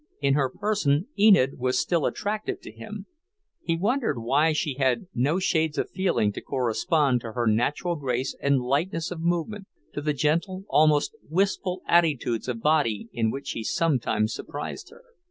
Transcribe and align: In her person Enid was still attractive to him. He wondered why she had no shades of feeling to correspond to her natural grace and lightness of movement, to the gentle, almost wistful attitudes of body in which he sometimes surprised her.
In 0.19 0.33
her 0.33 0.49
person 0.49 1.09
Enid 1.15 1.59
was 1.59 1.77
still 1.77 2.07
attractive 2.07 2.59
to 2.61 2.71
him. 2.71 3.05
He 3.61 3.77
wondered 3.77 4.17
why 4.17 4.51
she 4.51 4.73
had 4.79 5.05
no 5.13 5.37
shades 5.37 5.77
of 5.77 5.91
feeling 5.91 6.31
to 6.31 6.41
correspond 6.41 7.21
to 7.21 7.33
her 7.33 7.45
natural 7.45 7.95
grace 7.95 8.35
and 8.41 8.61
lightness 8.63 9.11
of 9.11 9.21
movement, 9.21 9.67
to 9.93 10.01
the 10.01 10.13
gentle, 10.13 10.65
almost 10.69 11.15
wistful 11.29 11.83
attitudes 11.87 12.47
of 12.47 12.61
body 12.63 13.09
in 13.13 13.29
which 13.29 13.51
he 13.51 13.63
sometimes 13.63 14.33
surprised 14.33 14.89
her. 14.89 15.03